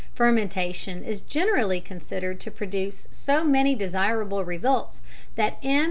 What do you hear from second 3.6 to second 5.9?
desirable results that M.